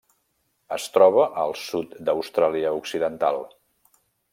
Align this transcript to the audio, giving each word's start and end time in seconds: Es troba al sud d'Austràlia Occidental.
Es 0.77 0.87
troba 0.95 1.27
al 1.43 1.53
sud 1.65 1.95
d'Austràlia 2.09 2.73
Occidental. 2.83 3.43